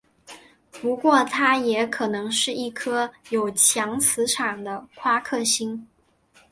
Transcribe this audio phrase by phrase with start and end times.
[0.71, 5.85] 不过它也可能是一颗有强磁场的夸克星。